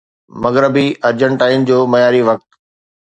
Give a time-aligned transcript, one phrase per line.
[0.43, 2.49] مغربي ارجنٽائن جو معياري وقت